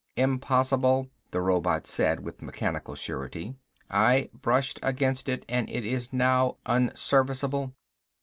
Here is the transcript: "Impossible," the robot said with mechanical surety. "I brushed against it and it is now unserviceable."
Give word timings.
"Impossible," 0.15 1.11
the 1.29 1.39
robot 1.41 1.85
said 1.85 2.21
with 2.21 2.41
mechanical 2.41 2.95
surety. 2.95 3.53
"I 3.87 4.31
brushed 4.33 4.79
against 4.81 5.29
it 5.29 5.45
and 5.47 5.69
it 5.69 5.85
is 5.85 6.11
now 6.11 6.57
unserviceable." 6.65 7.75